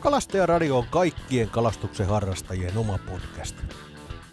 [0.00, 3.56] Kalastajaradio on kaikkien kalastuksen harrastajien oma podcast.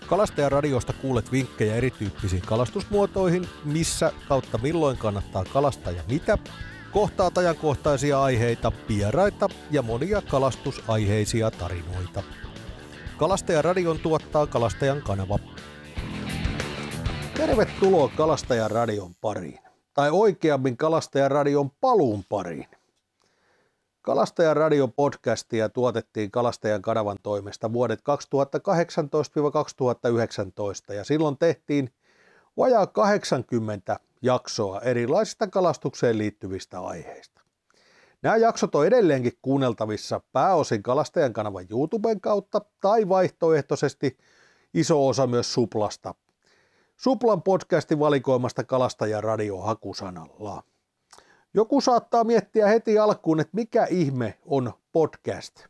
[0.07, 6.37] Kalastajaradiosta kuulet vinkkejä erityyppisiin kalastusmuotoihin, missä kautta milloin kannattaa kalastaa ja mitä,
[6.91, 12.23] kohtaat ajankohtaisia aiheita, vieraita ja monia kalastusaiheisia tarinoita.
[13.17, 15.39] Kalastajaradion tuottaa Kalastajan kanava.
[17.33, 19.59] Tervetuloa Kalastajaradion pariin,
[19.93, 22.67] tai oikeammin Kalastajaradion paluun pariin.
[24.03, 27.99] Kalastajan radio podcastia tuotettiin Kalastajan kanavan toimesta vuodet
[30.89, 31.93] 2018-2019 ja silloin tehtiin
[32.57, 37.41] vajaa 80 jaksoa erilaisista kalastukseen liittyvistä aiheista.
[38.21, 44.17] Nämä jaksot on edelleenkin kuunneltavissa pääosin Kalastajan kanavan YouTuben kautta tai vaihtoehtoisesti
[44.73, 46.15] iso osa myös Suplasta.
[46.97, 50.63] Suplan podcastin valikoimasta Kalastajan radio hakusanalla.
[51.55, 55.65] Joku saattaa miettiä heti alkuun, että mikä ihme on podcast.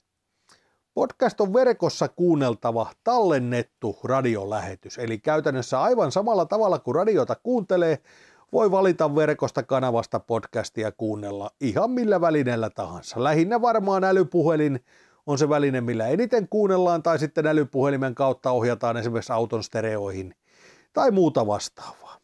[0.94, 8.00] Podcast on verkossa kuunneltava tallennettu radiolähetys, eli käytännössä aivan samalla tavalla kuin radiota kuuntelee,
[8.54, 13.24] voi valita verkosta kanavasta podcastia kuunnella ihan millä välineellä tahansa.
[13.24, 14.80] Lähinnä varmaan älypuhelin
[15.26, 20.36] on se väline, millä eniten kuunnellaan, tai sitten älypuhelimen kautta ohjataan esimerkiksi auton stereoihin
[20.94, 22.18] tai muuta vastaavaa.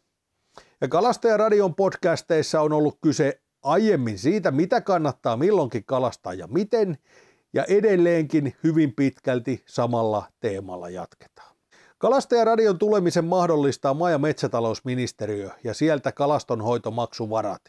[0.82, 6.98] Ja Kalastajaradion podcasteissa on ollut kyse aiemmin siitä, mitä kannattaa milloinkin kalastaa ja miten,
[7.54, 11.56] ja edelleenkin hyvin pitkälti samalla teemalla jatketaan.
[11.98, 17.62] Kalastajaradion tulemisen mahdollistaa maa- ja metsätalousministeriö ja sieltä kalastonhoitomaksuvarat,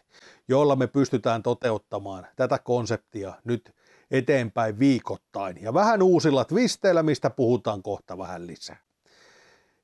[0.48, 3.74] joilla me pystytään toteuttamaan tätä konseptia nyt
[4.10, 8.80] eteenpäin viikoittain ja vähän uusilla twisteillä, mistä puhutaan kohta vähän lisää.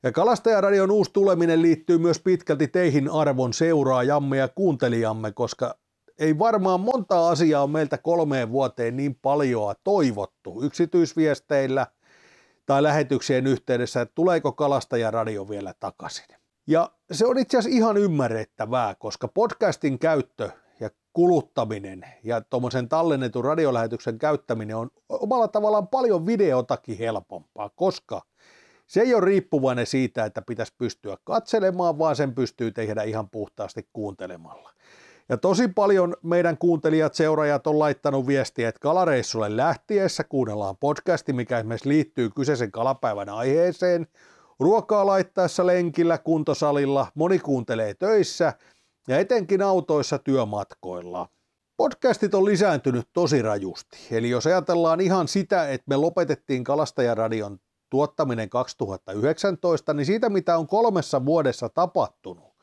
[0.03, 5.79] Ja Kalastajaradion uusi tuleminen liittyy myös pitkälti teihin arvon seuraajamme ja kuuntelijamme, koska
[6.19, 11.86] ei varmaan monta asiaa on meiltä kolmeen vuoteen niin paljon toivottu yksityisviesteillä
[12.67, 16.27] tai lähetyksien yhteydessä, että tuleeko kalastajaradio vielä takaisin.
[16.67, 23.45] Ja se on itse asiassa ihan ymmärrettävää, koska podcastin käyttö ja kuluttaminen ja tuommoisen tallennetun
[23.45, 28.23] radiolähetyksen käyttäminen on omalla tavallaan paljon videotakin helpompaa, koska
[28.86, 33.89] se ei ole riippuvainen siitä, että pitäisi pystyä katselemaan, vaan sen pystyy tehdä ihan puhtaasti
[33.92, 34.73] kuuntelemalla.
[35.29, 41.59] Ja tosi paljon meidän kuuntelijat, seuraajat on laittanut viestiä, että kalareissulle lähtiessä kuunnellaan podcasti, mikä
[41.59, 44.07] esimerkiksi liittyy kyseisen kalapäivän aiheeseen.
[44.61, 48.53] Ruokaa laittaessa lenkillä, kuntosalilla, moni kuuntelee töissä
[49.09, 51.29] ja etenkin autoissa työmatkoilla.
[51.77, 53.98] Podcastit on lisääntynyt tosi rajusti.
[54.11, 57.59] Eli jos ajatellaan ihan sitä, että me lopetettiin Kalastajaradion
[57.91, 62.55] tuottaminen 2019, niin siitä mitä on kolmessa vuodessa tapahtunut,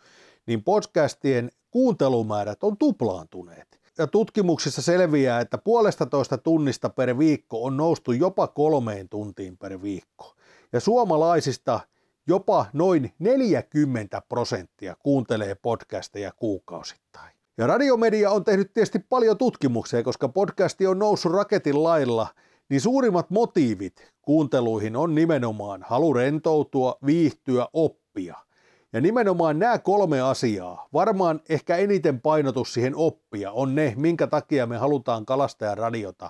[0.48, 3.80] niin podcastien kuuntelumäärät on tuplaantuneet.
[3.98, 9.82] Ja tutkimuksissa selviää, että puolesta toista tunnista per viikko on noustu jopa kolmeen tuntiin per
[9.82, 10.36] viikko.
[10.74, 11.80] Ja suomalaisista
[12.28, 17.34] jopa noin 40 prosenttia kuuntelee podcasteja kuukausittain.
[17.58, 22.28] Ja radiomedia on tehnyt tietysti paljon tutkimuksia, koska podcasti on noussut raketin lailla,
[22.70, 28.36] niin suurimmat motiivit kuunteluihin on nimenomaan halu rentoutua, viihtyä, oppia–
[28.94, 34.66] ja nimenomaan nämä kolme asiaa, varmaan ehkä eniten painotus siihen oppia, on ne, minkä takia
[34.66, 36.30] me halutaan kalastajan radiota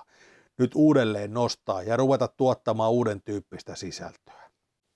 [0.58, 4.44] nyt uudelleen nostaa ja ruveta tuottamaan uuden tyyppistä sisältöä.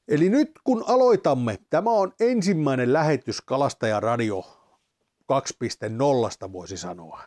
[0.08, 4.44] Eli nyt kun aloitamme, tämä on ensimmäinen lähetys Kalastajan radio
[6.46, 7.22] 2.0 voisi sanoa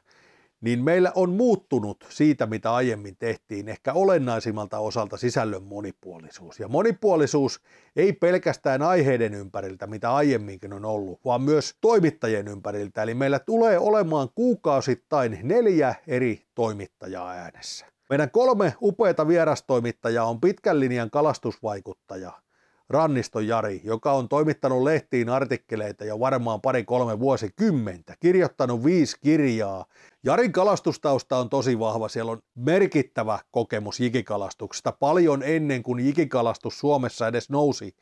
[0.61, 6.61] niin meillä on muuttunut siitä, mitä aiemmin tehtiin, ehkä olennaisimmalta osalta sisällön monipuolisuus.
[6.61, 7.61] Ja monipuolisuus
[7.97, 13.03] ei pelkästään aiheiden ympäriltä, mitä aiemminkin on ollut, vaan myös toimittajien ympäriltä.
[13.03, 17.87] Eli meillä tulee olemaan kuukausittain neljä eri toimittajaa äänessä.
[18.11, 22.33] Meidän kolme upeata vierastoimittajaa on pitkän linjan kalastusvaikuttaja–
[22.91, 29.85] Ranniston Jari, joka on toimittanut lehtiin artikkeleita jo varmaan pari-kolme vuosikymmentä, kirjoittanut viisi kirjaa.
[30.25, 37.29] Jarin kalastustausta on tosi vahva, siellä on merkittävä kokemus jikikalastuksesta, paljon ennen kuin jikikalastus Suomessa
[37.29, 37.95] edes nousi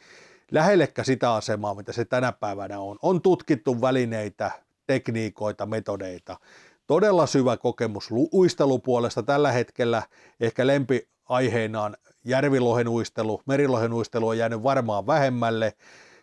[0.50, 2.96] lähellekään sitä asemaa, mitä se tänä päivänä on.
[3.02, 4.50] On tutkittu välineitä,
[4.87, 6.37] tekniikoita, metodeita.
[6.87, 10.02] Todella syvä kokemus uistelupuolesta tällä hetkellä
[10.41, 15.73] ehkä lempi aiheenaan järvilohenuistelu, merilohenuistelu on jäänyt varmaan vähemmälle.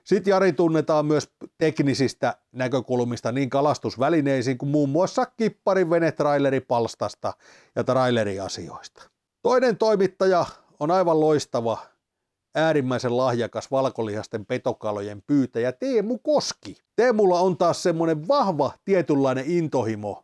[0.04, 7.34] Sitten Jari tunnetaan myös teknisistä näkökulmista niin kalastusvälineisiin kuin muun muassa kipparin venetraileripalstasta
[7.76, 9.10] ja traileriasioista.
[9.42, 10.46] Toinen toimittaja
[10.80, 11.78] on aivan loistava,
[12.56, 16.78] äärimmäisen lahjakas valkolihasten petokalojen pyytäjä Teemu Koski.
[16.96, 20.24] Teemulla on taas semmoinen vahva tietynlainen intohimo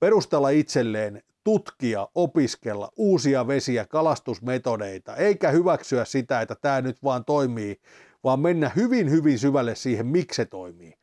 [0.00, 7.80] perustella itselleen tutkia, opiskella uusia vesiä, kalastusmetodeita, eikä hyväksyä sitä, että tämä nyt vaan toimii,
[8.24, 10.94] vaan mennä hyvin, hyvin syvälle siihen, miksi se toimii.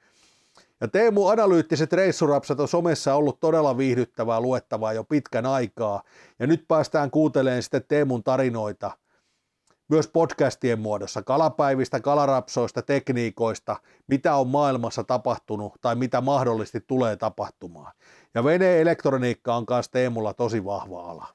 [0.82, 6.04] Ja Teemu analyyttiset reissurapsat on somessa ollut todella viihdyttävää luettavaa jo pitkän aikaa,
[6.40, 8.92] ja nyt päästään kuuntelemaan sitten Teemun tarinoita–
[9.90, 13.76] myös podcastien muodossa, kalapäivistä, kalarapsoista, tekniikoista,
[14.08, 17.94] mitä on maailmassa tapahtunut tai mitä mahdollisesti tulee tapahtumaan.
[18.38, 21.28] Ja veneen elektroniikka on myös Teemulla tosi vahva ala.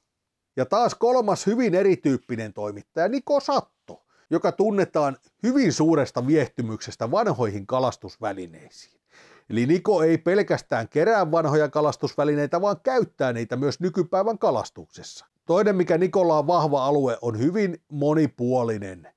[0.55, 9.01] Ja taas kolmas hyvin erityyppinen toimittaja, Niko Satto, joka tunnetaan hyvin suuresta viehtymyksestä vanhoihin kalastusvälineisiin.
[9.49, 15.25] Eli Niko ei pelkästään kerää vanhoja kalastusvälineitä, vaan käyttää niitä myös nykypäivän kalastuksessa.
[15.45, 19.07] Toinen, mikä Nikola on vahva alue, on hyvin monipuolinen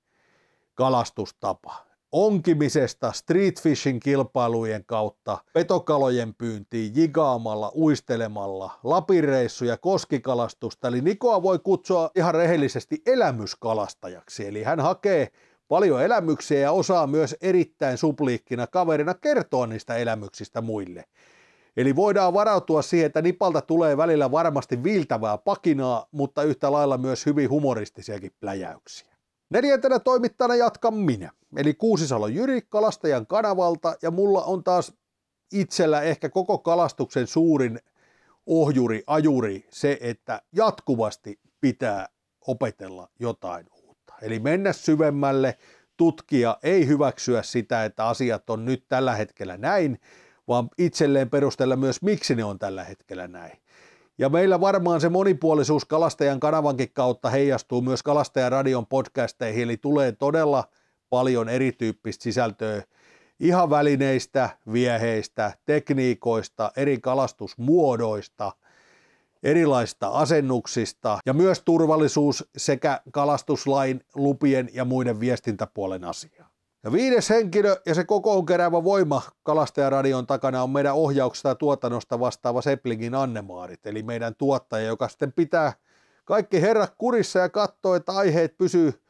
[0.75, 1.87] kalastustapa.
[2.13, 10.89] Onkimisesta, street fishing kilpailujen kautta, petokalojen pyyntiin, jigaamalla, uistelemalla, lapireissuja, koskikalastusta.
[10.89, 14.47] Eli Nikoa voi kutsua ihan rehellisesti elämyskalastajaksi.
[14.47, 15.29] Eli hän hakee
[15.69, 21.05] paljon elämyksiä ja osaa myös erittäin supliikkina kaverina kertoa niistä elämyksistä muille.
[21.77, 27.27] Eli voidaan varautua siihen, että Nipalta tulee välillä varmasti viiltävää pakinaa, mutta yhtä lailla myös
[27.27, 29.16] hyvin humoristisiakin pläjäyksiä.
[29.51, 34.93] Neljäntenä toimittajana jatkan minä, eli Kuusisalo Jyri Kalastajan kanavalta, ja mulla on taas
[35.53, 37.81] itsellä ehkä koko kalastuksen suurin
[38.47, 42.09] ohjuri, ajuri se, että jatkuvasti pitää
[42.47, 44.15] opetella jotain uutta.
[44.23, 45.59] Eli mennä syvemmälle,
[45.97, 50.01] tutkia, ei hyväksyä sitä, että asiat on nyt tällä hetkellä näin,
[50.49, 53.59] vaan itselleen perustella myös, miksi ne on tällä hetkellä näin.
[54.19, 60.13] Ja meillä varmaan se monipuolisuus Kalastajan kanavankin kautta heijastuu myös Kalastajan radion podcasteihin, eli tulee
[60.13, 60.65] todella
[61.11, 62.83] paljon erityyppistä sisältöä
[63.41, 68.53] ihan välineistä, vieheistä, tekniikoista, eri kalastusmuodoista,
[69.43, 76.56] erilaisista asennuksista ja myös turvallisuus sekä kalastuslain lupien ja muiden viestintäpuolen asiaa.
[76.87, 82.63] Ja viides henkilö ja se kokoonkeräävä voima Kalastajaradion takana on meidän ohjauksesta ja tuotannosta vastaava
[82.63, 85.73] Seplingin Annemaarit, eli meidän tuottaja, joka sitten pitää
[86.25, 89.03] kaikki herrat kurissa ja katsoo, että aiheet pysyy,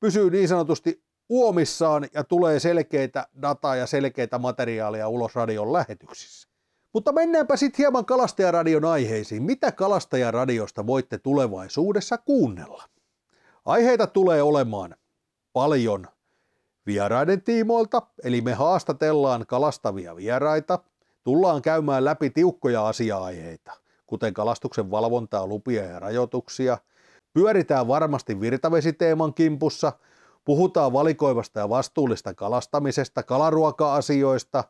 [0.00, 6.48] pysyy niin sanotusti uomissaan ja tulee selkeitä dataa ja selkeitä materiaalia ulos radion lähetyksissä.
[6.92, 9.42] Mutta mennäänpä sitten hieman Kalastajaradion aiheisiin.
[9.42, 12.84] Mitä Kalastajaradiosta voitte tulevaisuudessa kuunnella?
[13.64, 14.96] Aiheita tulee olemaan
[15.52, 16.06] paljon
[16.86, 20.78] vieraiden tiimoilta, eli me haastatellaan kalastavia vieraita,
[21.24, 23.72] tullaan käymään läpi tiukkoja asia-aiheita,
[24.06, 26.78] kuten kalastuksen valvontaa, lupia ja rajoituksia,
[27.32, 29.92] pyöritään varmasti virtavesiteeman kimpussa,
[30.44, 34.64] puhutaan valikoivasta ja vastuullista kalastamisesta, kalaruoka-asioista,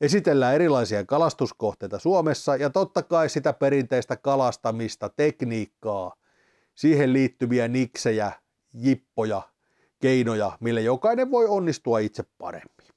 [0.00, 6.14] esitellään erilaisia kalastuskohteita Suomessa ja totta kai sitä perinteistä kalastamista, tekniikkaa,
[6.74, 8.32] siihen liittyviä niksejä,
[8.74, 9.42] jippoja
[10.00, 12.90] keinoja, millä jokainen voi onnistua itse paremmin.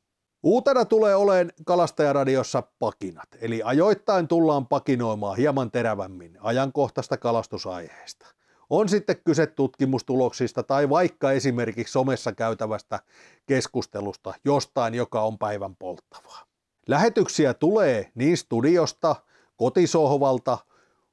[0.44, 8.26] Uutena tulee olemaan Kalastajaradiossa pakinat, eli ajoittain tullaan pakinoimaan hieman terävämmin ajankohtaista kalastusaiheesta.
[8.70, 13.00] On sitten kyse tutkimustuloksista tai vaikka esimerkiksi somessa käytävästä
[13.46, 16.46] keskustelusta jostain, joka on päivän polttavaa.
[16.88, 19.16] Lähetyksiä tulee niin studiosta,
[19.58, 20.58] kotisohvalta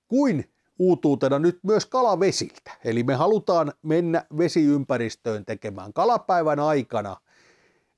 [0.08, 0.50] kuin
[0.80, 2.70] uutuutena nyt myös kalavesiltä.
[2.84, 7.16] Eli me halutaan mennä vesiympäristöön tekemään kalapäivän aikana.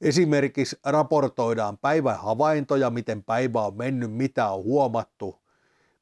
[0.00, 5.42] Esimerkiksi raportoidaan päivän havaintoja, miten päivä on mennyt, mitä on huomattu.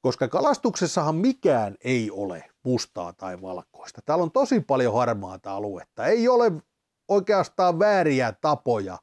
[0.02, 4.02] Koska kalastuksessahan mikään ei ole mustaa tai valkoista.
[4.04, 6.07] Täällä on tosi paljon harmaata aluetta.
[6.07, 6.52] Ei ole
[7.09, 8.99] oikeastaan vääriä tapoja,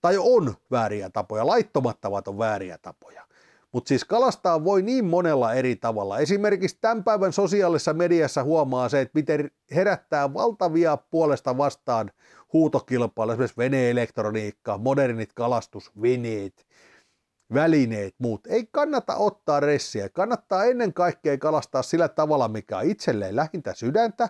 [0.00, 3.29] tai on vääriä tapoja, laittomat tavat on vääriä tapoja.
[3.72, 6.18] Mutta siis kalastaa voi niin monella eri tavalla.
[6.18, 12.10] Esimerkiksi tämän päivän sosiaalisessa mediassa huomaa se, että miten herättää valtavia puolesta vastaan
[12.52, 16.66] huutokilpailuja, esimerkiksi veneelektroniikka, modernit kalastusveneet,
[17.54, 18.46] välineet, muut.
[18.46, 20.08] Ei kannata ottaa ressiä.
[20.08, 24.28] Kannattaa ennen kaikkea kalastaa sillä tavalla, mikä on itselleen lähintä sydäntä,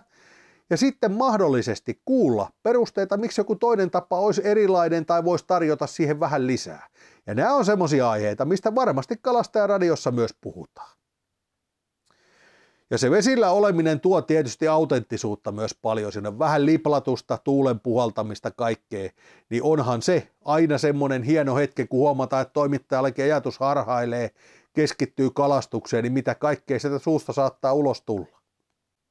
[0.69, 6.19] ja sitten mahdollisesti kuulla perusteita, miksi joku toinen tapa olisi erilainen tai voisi tarjota siihen
[6.19, 6.87] vähän lisää.
[7.27, 10.91] Ja nämä on semmoisia aiheita, mistä varmasti kalastajaradiossa myös puhutaan.
[12.91, 18.51] Ja se vesillä oleminen tuo tietysti autenttisuutta myös paljon, siinä on vähän liplatusta, tuulen puhaltamista,
[18.51, 19.09] kaikkea,
[19.49, 24.31] niin onhan se aina semmoinen hieno hetki, kun huomataan, että toimittajallekin ajatus harhailee,
[24.73, 28.41] keskittyy kalastukseen, niin mitä kaikkea sieltä suusta saattaa ulos tulla.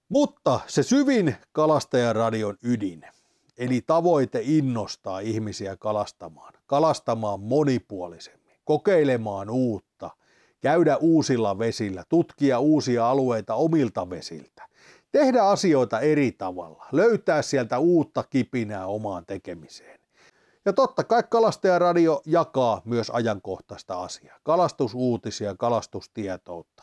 [0.09, 3.07] Mutta se syvin kalastajaradion ydin,
[3.59, 10.11] eli tavoite innostaa ihmisiä kalastamaan, kalastamaan monipuolisemmin, kokeilemaan uutta,
[10.61, 14.69] käydä uusilla vesillä, tutkia uusia alueita omilta vesiltä,
[15.13, 20.01] tehdä asioita eri tavalla, löytää sieltä uutta kipinää omaan tekemiseen.
[20.65, 26.83] Ja totta kai Kalastajaradio jakaa myös ajankohtaista asiaa, kalastusuutisia, kalastustietoutta.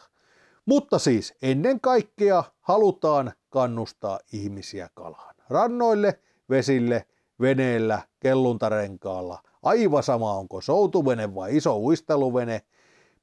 [0.65, 5.35] Mutta siis ennen kaikkea halutaan kannustaa ihmisiä kalaan.
[5.49, 7.05] Rannoille, vesille,
[7.41, 12.61] veneellä, kelluntarenkaalla, aivan sama onko soutuvene vai iso uisteluvene,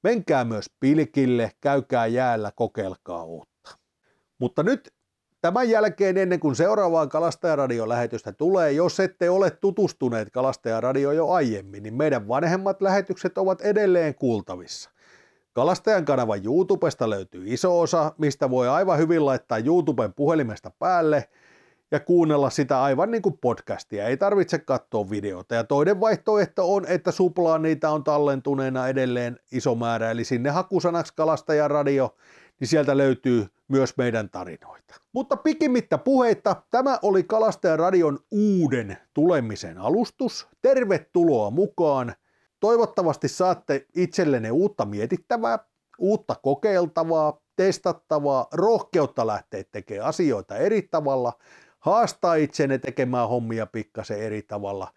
[0.03, 3.79] menkää myös pilkille, käykää jäällä, kokeilkaa uutta.
[4.39, 4.95] Mutta nyt
[5.45, 11.95] Tämän jälkeen ennen kuin seuraavaan Kalastajaradiolähetystä tulee, jos ette ole tutustuneet Kalastajaradio jo aiemmin, niin
[11.95, 14.91] meidän vanhemmat lähetykset ovat edelleen kuultavissa.
[15.53, 21.29] Kalastajan kanavan YouTubesta löytyy iso osa, mistä voi aivan hyvin laittaa YouTuben puhelimesta päälle
[21.91, 24.07] ja kuunnella sitä aivan niin kuin podcastia.
[24.07, 25.55] Ei tarvitse katsoa videota.
[25.55, 31.13] Ja toinen vaihtoehto on, että suplaan niitä on tallentuneena edelleen iso määrä, eli sinne hakusanaksi
[31.17, 32.17] Kalastajaradio,
[32.61, 34.95] niin sieltä löytyy myös meidän tarinoita.
[35.13, 40.49] Mutta pikimmittä puheita, tämä oli Kalastajan radion uuden tulemisen alustus.
[40.63, 42.15] Tervetuloa mukaan.
[42.61, 45.59] Toivottavasti saatte itsellenne uutta mietittävää,
[45.99, 51.33] uutta kokeiltavaa, testattavaa, rohkeutta lähteä tekemään asioita eri tavalla,
[51.85, 54.93] haastaa itsenne tekemään hommia pikkasen eri tavalla.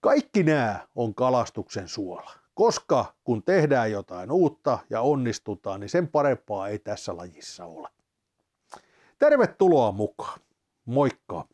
[0.00, 6.68] Kaikki nämä on kalastuksen suola koska kun tehdään jotain uutta ja onnistutaan, niin sen parempaa
[6.68, 7.88] ei tässä lajissa ole.
[9.18, 10.40] Tervetuloa mukaan.
[10.84, 11.44] Moikka!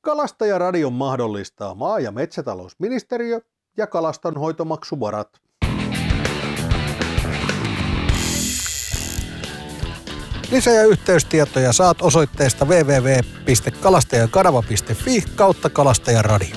[0.00, 3.40] Kalastajaradion mahdollistaa maa- ja metsätalousministeriö
[3.76, 5.40] ja kalastonhoitomaksuvarat.
[10.50, 16.56] Lisä- ja yhteystietoja saat osoitteesta www.kalastajakanava.fi kautta kalastajaradio.